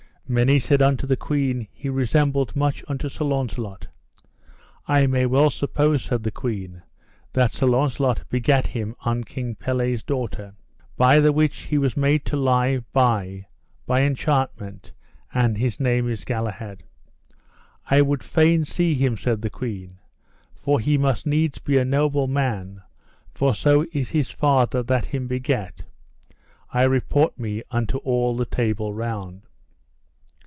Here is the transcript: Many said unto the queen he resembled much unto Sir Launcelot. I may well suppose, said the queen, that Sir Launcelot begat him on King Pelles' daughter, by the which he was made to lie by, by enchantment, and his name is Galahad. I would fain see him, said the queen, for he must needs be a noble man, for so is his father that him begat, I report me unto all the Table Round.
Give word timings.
Many 0.27 0.59
said 0.59 0.81
unto 0.81 1.05
the 1.05 1.17
queen 1.17 1.67
he 1.73 1.89
resembled 1.89 2.55
much 2.55 2.85
unto 2.87 3.09
Sir 3.09 3.25
Launcelot. 3.25 3.87
I 4.87 5.05
may 5.05 5.25
well 5.25 5.49
suppose, 5.49 6.03
said 6.05 6.23
the 6.23 6.31
queen, 6.31 6.83
that 7.33 7.53
Sir 7.53 7.65
Launcelot 7.67 8.23
begat 8.29 8.67
him 8.67 8.95
on 9.01 9.25
King 9.25 9.55
Pelles' 9.55 10.03
daughter, 10.03 10.53
by 10.95 11.19
the 11.19 11.33
which 11.33 11.63
he 11.63 11.77
was 11.77 11.97
made 11.97 12.23
to 12.27 12.37
lie 12.37 12.77
by, 12.93 13.45
by 13.85 14.03
enchantment, 14.03 14.93
and 15.33 15.57
his 15.57 15.81
name 15.81 16.07
is 16.07 16.23
Galahad. 16.23 16.83
I 17.89 18.01
would 18.01 18.23
fain 18.23 18.63
see 18.63 18.93
him, 18.93 19.17
said 19.17 19.41
the 19.41 19.49
queen, 19.49 19.97
for 20.55 20.79
he 20.79 20.97
must 20.97 21.27
needs 21.27 21.59
be 21.59 21.77
a 21.77 21.83
noble 21.83 22.27
man, 22.27 22.81
for 23.33 23.53
so 23.53 23.85
is 23.91 24.11
his 24.11 24.29
father 24.31 24.81
that 24.81 25.03
him 25.03 25.27
begat, 25.27 25.81
I 26.69 26.83
report 26.83 27.37
me 27.37 27.63
unto 27.69 27.97
all 27.97 28.37
the 28.37 28.45
Table 28.45 28.93
Round. 28.93 29.41